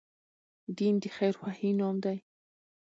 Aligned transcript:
دين 0.77 0.95
د 1.03 1.05
خير 1.15 1.33
خواهي 1.39 1.69
نوم 1.79 1.95
دی 2.03 2.17